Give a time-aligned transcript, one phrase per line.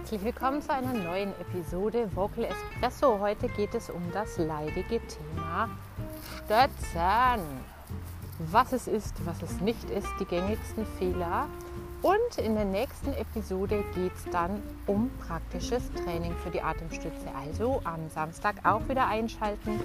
[0.00, 3.20] herzlich willkommen zu einer neuen Episode Vocal Espresso.
[3.20, 5.68] Heute geht es um das leidige Thema
[6.38, 7.44] Stötzen.
[8.50, 11.48] Was es ist, was es nicht ist, die gängigsten Fehler.
[12.00, 17.28] Und in der nächsten Episode geht es dann um praktisches Training für die Atemstütze.
[17.38, 19.80] Also am Samstag auch wieder einschalten.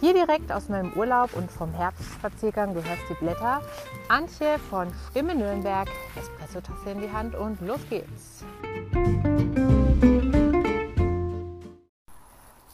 [0.00, 3.62] Hier direkt aus meinem Urlaub und vom Herbstspaziergang, du hörst die Blätter.
[4.08, 8.44] Antje von Stimme Nürnberg, Espresso-Tasse in die Hand und los geht's.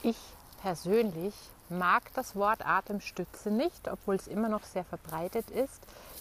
[0.03, 0.17] Ich
[0.63, 1.35] persönlich
[1.69, 5.81] mag das Wort Atemstütze nicht, obwohl es immer noch sehr verbreitet ist.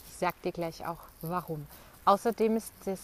[0.09, 1.65] Ich sage dir gleich auch warum.
[2.05, 2.99] Außerdem ist das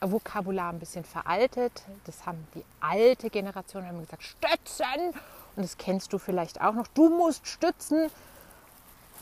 [0.00, 1.82] Vokabular ein bisschen veraltet.
[2.04, 5.14] Das haben die alte Generation haben gesagt, stützen.
[5.56, 6.86] Und das kennst du vielleicht auch noch.
[6.88, 8.10] Du musst stützen.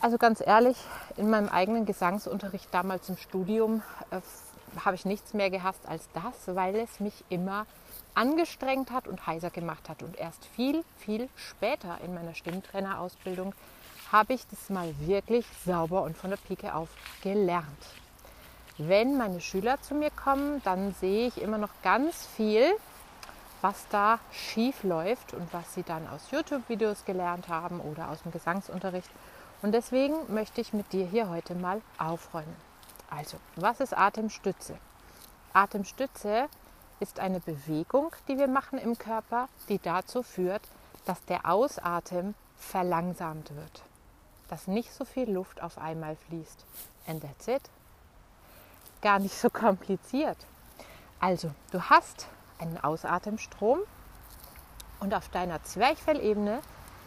[0.01, 0.77] Also ganz ehrlich,
[1.15, 4.19] in meinem eigenen Gesangsunterricht damals im Studium äh,
[4.83, 7.65] habe ich nichts mehr gehasst als das, weil es mich immer
[8.15, 10.03] angestrengt hat und heiser gemacht hat.
[10.03, 13.53] Und erst viel, viel später in meiner Stimmtrainerausbildung
[14.11, 16.89] habe ich das mal wirklich sauber und von der Pike auf
[17.21, 17.65] gelernt.
[18.77, 22.65] Wenn meine Schüler zu mir kommen, dann sehe ich immer noch ganz viel,
[23.63, 28.33] was da schief läuft und was sie dann aus YouTube-Videos gelernt haben oder aus dem
[28.33, 29.09] Gesangsunterricht.
[29.61, 32.55] Und deswegen möchte ich mit dir hier heute mal aufräumen.
[33.09, 34.77] Also, was ist Atemstütze?
[35.53, 36.49] Atemstütze
[36.99, 40.63] ist eine Bewegung, die wir machen im Körper, die dazu führt,
[41.05, 43.83] dass der Ausatmen verlangsamt wird.
[44.49, 46.65] Dass nicht so viel Luft auf einmal fließt.
[47.07, 47.61] And that's it.
[49.01, 50.37] Gar nicht so kompliziert.
[51.21, 52.27] Also, du hast
[52.63, 53.79] einen Ausatemstrom
[54.99, 56.59] und auf deiner Zwerchfellebene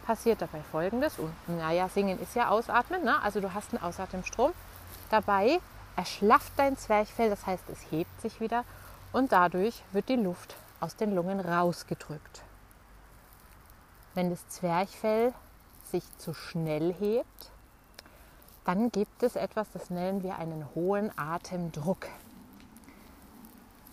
[0.05, 1.19] passiert dabei folgendes.
[1.19, 3.21] Und naja, singen ist ja Ausatmen, ne?
[3.21, 4.53] also du hast einen Ausatemstrom.
[5.09, 5.59] Dabei
[5.95, 8.63] erschlafft dein Zwerchfell, das heißt, es hebt sich wieder
[9.11, 12.43] und dadurch wird die Luft aus den Lungen rausgedrückt.
[14.13, 15.33] Wenn das Zwerchfell
[15.91, 17.51] sich zu schnell hebt,
[18.63, 22.07] dann gibt es etwas, das nennen wir einen hohen Atemdruck.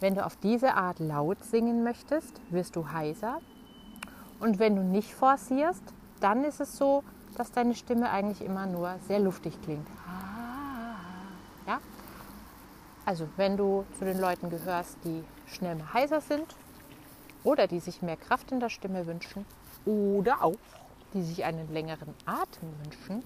[0.00, 3.40] Wenn du auf diese Art laut singen möchtest, wirst du heiser.
[4.40, 5.82] Und wenn du nicht forcierst,
[6.20, 7.02] dann ist es so,
[7.36, 9.86] dass deine Stimme eigentlich immer nur sehr luftig klingt.
[11.66, 11.80] Ja?
[13.04, 16.54] Also wenn du zu den Leuten gehörst, die schnell mal heiser sind
[17.42, 19.44] oder die sich mehr Kraft in der Stimme wünschen
[19.84, 20.56] oder auch
[21.12, 23.22] die sich einen längeren Atem wünschen,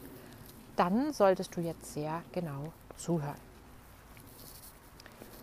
[0.76, 3.47] dann solltest du jetzt sehr genau zuhören.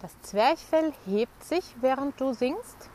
[0.01, 2.89] Das Zwerchfell hebt sich, während du singst.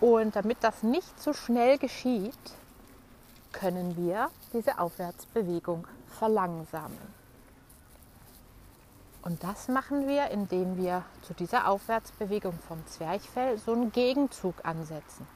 [0.00, 2.38] Und damit das nicht zu schnell geschieht,
[3.52, 5.86] können wir diese Aufwärtsbewegung
[6.18, 7.24] verlangsamen.
[9.22, 15.26] Und das machen wir, indem wir zu dieser Aufwärtsbewegung vom Zwerchfell so einen Gegenzug ansetzen.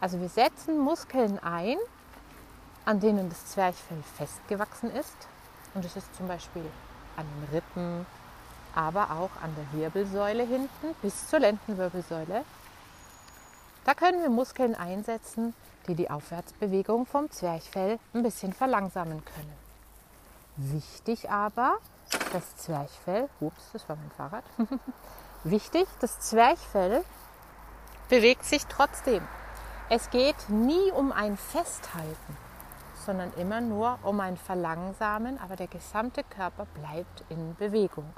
[0.00, 1.76] Also wir setzen Muskeln ein,
[2.86, 5.28] an denen das Zwerchfell festgewachsen ist.
[5.74, 6.64] Und es ist zum Beispiel
[7.16, 8.06] an den Rippen,
[8.74, 12.44] aber auch an der Wirbelsäule hinten bis zur Lendenwirbelsäule.
[13.84, 15.54] Da können wir Muskeln einsetzen,
[15.86, 19.60] die die Aufwärtsbewegung vom Zwerchfell ein bisschen verlangsamen können.
[20.56, 21.78] Wichtig aber,
[22.32, 24.44] das Zwerchfell, ups, das war mein Fahrrad.
[25.44, 27.02] Wichtig, das Zwerchfell
[28.08, 29.26] bewegt sich trotzdem.
[29.88, 32.36] Es geht nie um ein Festhalten,
[33.06, 38.12] sondern immer nur um ein Verlangsamen, aber der gesamte Körper bleibt in Bewegung.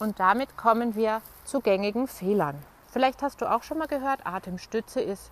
[0.00, 2.58] Und damit kommen wir zu gängigen Fehlern.
[2.90, 5.30] Vielleicht hast du auch schon mal gehört, Atemstütze ist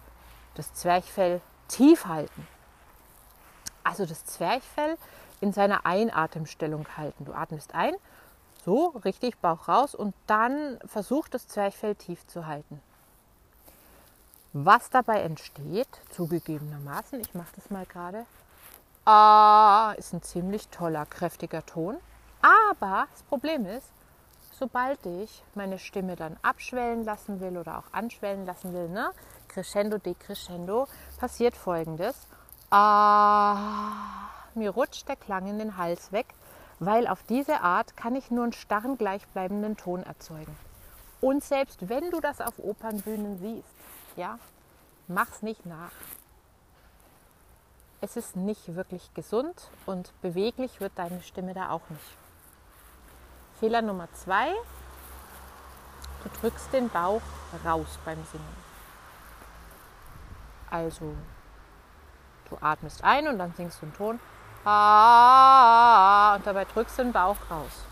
[0.54, 2.46] das Zwerchfell tief halten.
[3.82, 4.96] Also das Zwerchfell
[5.40, 7.24] in seiner Einatemstellung halten.
[7.24, 7.94] Du atmest ein,
[8.64, 12.82] so richtig Bauch raus und dann versuch das Zwerchfell tief zu halten.
[14.52, 18.26] Was dabei entsteht, zugegebenermaßen, ich mache das mal gerade,
[19.06, 21.96] ah, ist ein ziemlich toller, kräftiger Ton.
[22.42, 23.88] Aber das Problem ist,
[24.58, 29.10] sobald ich meine Stimme dann abschwellen lassen will oder auch anschwellen lassen will, ne?
[29.48, 30.88] Crescendo, Decrescendo,
[31.18, 32.26] passiert folgendes.
[32.70, 36.26] Ah, mir rutscht der Klang in den Hals weg,
[36.80, 40.56] weil auf diese Art kann ich nur einen starren, gleichbleibenden Ton erzeugen.
[41.20, 43.74] Und selbst wenn du das auf Opernbühnen siehst,
[44.16, 44.38] ja,
[45.06, 45.92] mach's nicht nach.
[48.00, 52.27] Es ist nicht wirklich gesund und beweglich wird deine Stimme da auch nicht.
[53.60, 54.52] Fehler Nummer zwei,
[56.22, 57.22] du drückst den Bauch
[57.64, 58.56] raus beim Singen.
[60.70, 61.14] Also,
[62.48, 64.14] du atmest ein und dann singst du einen Ton.
[64.14, 64.20] und
[66.46, 67.84] dabei drückst du den Bauch raus.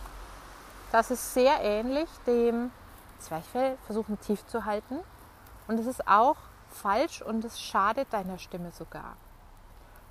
[0.92, 2.70] Das ist sehr ähnlich dem
[3.18, 5.00] Zwerchfell versuchen tief zu halten.
[5.66, 6.36] Und es ist auch
[6.70, 9.16] falsch und es schadet deiner Stimme sogar.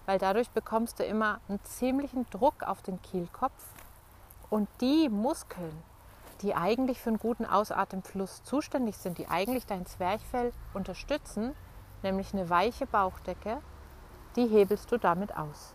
[0.06, 3.64] Weil dadurch bekommst du immer einen ziemlichen Druck auf den Kehlkopf
[4.50, 5.84] und die Muskeln,
[6.42, 11.56] die eigentlich für einen guten Ausatemfluss zuständig sind, die eigentlich dein Zwerchfell unterstützen,
[12.04, 13.62] nämlich eine weiche Bauchdecke,
[14.36, 15.74] die hebelst du damit aus.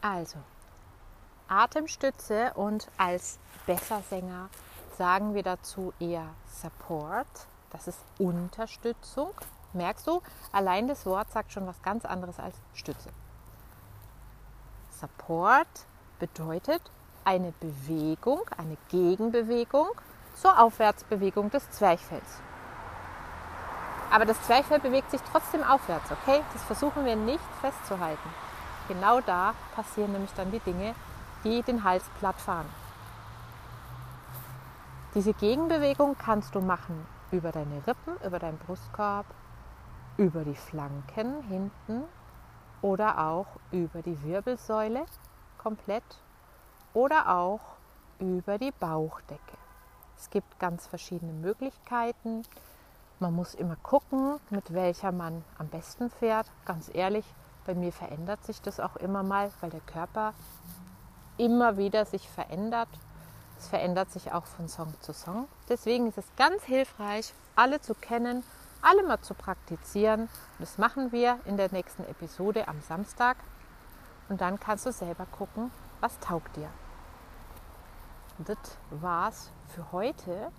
[0.00, 0.38] Also,
[1.48, 4.48] Atemstütze und als Bessersänger
[4.96, 7.26] sagen wir dazu eher Support.
[7.70, 9.32] Das ist Unterstützung.
[9.72, 10.20] Merkst du,
[10.52, 13.10] allein das Wort sagt schon was ganz anderes als Stütze.
[14.90, 15.66] Support
[16.18, 16.82] bedeutet
[17.24, 19.88] eine Bewegung, eine Gegenbewegung
[20.34, 22.40] zur Aufwärtsbewegung des Zwerchfells.
[24.10, 26.42] Aber das Zwerchfell bewegt sich trotzdem aufwärts, okay?
[26.52, 28.28] Das versuchen wir nicht festzuhalten.
[28.88, 30.94] Genau da passieren nämlich dann die Dinge,
[31.44, 32.68] die den Hals platt fahren.
[35.14, 39.26] Diese Gegenbewegung kannst du machen über deine Rippen, über deinen Brustkorb,
[40.16, 42.04] über die Flanken hinten
[42.82, 45.04] oder auch über die Wirbelsäule
[45.58, 46.04] komplett
[46.94, 47.60] oder auch
[48.18, 49.56] über die Bauchdecke.
[50.18, 52.42] Es gibt ganz verschiedene Möglichkeiten.
[53.18, 56.50] Man muss immer gucken, mit welcher man am besten fährt.
[56.64, 57.24] Ganz ehrlich,
[57.66, 60.34] bei mir verändert sich das auch immer mal, weil der Körper
[61.38, 62.88] immer wieder sich verändert.
[63.58, 65.48] Es verändert sich auch von Song zu Song.
[65.68, 68.42] Deswegen ist es ganz hilfreich, alle zu kennen,
[68.82, 70.28] alle mal zu praktizieren.
[70.58, 73.36] Das machen wir in der nächsten Episode am Samstag.
[74.28, 75.70] Und dann kannst du selber gucken,
[76.00, 76.68] was taugt dir.
[78.38, 78.58] Das
[78.90, 80.50] war's für heute.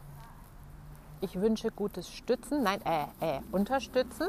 [1.21, 4.27] Ich wünsche gutes Stützen, nein, äh, äh, Unterstützen,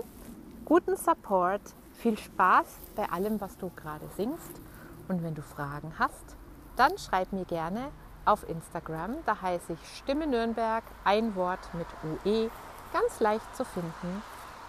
[0.65, 1.61] guten Support,
[1.93, 4.61] viel Spaß bei allem, was du gerade singst.
[5.09, 6.37] Und wenn du Fragen hast,
[6.77, 7.91] dann schreib mir gerne
[8.25, 9.17] auf Instagram.
[9.27, 12.51] Da heiße ich Stimme Nürnberg, ein Wort mit UE,
[12.95, 14.23] ganz leicht zu finden.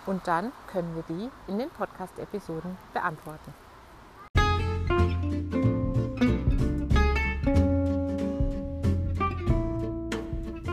[0.05, 3.53] Und dann können wir die in den Podcast-Episoden beantworten.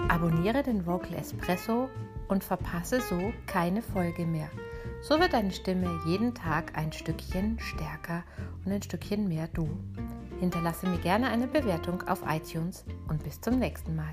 [0.09, 1.89] Abonniere den Vocal Espresso
[2.29, 4.49] und verpasse so keine Folge mehr.
[5.03, 8.23] So wird deine Stimme jeden Tag ein Stückchen stärker
[8.65, 9.69] und ein Stückchen mehr du.
[10.39, 14.13] Hinterlasse mir gerne eine Bewertung auf iTunes und bis zum nächsten Mal.